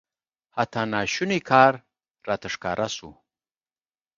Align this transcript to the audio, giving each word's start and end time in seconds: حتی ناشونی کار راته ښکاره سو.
حتی 0.57 0.81
ناشونی 0.93 1.39
کار 1.49 1.73
راته 2.27 2.47
ښکاره 2.53 2.87
سو. 2.95 3.09